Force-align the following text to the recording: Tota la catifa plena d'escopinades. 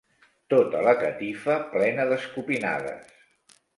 Tota 0.53 0.79
la 0.87 0.93
catifa 1.01 1.57
plena 1.75 2.07
d'escopinades. 2.13 3.13